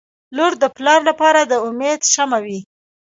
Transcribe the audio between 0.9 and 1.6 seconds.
لپاره د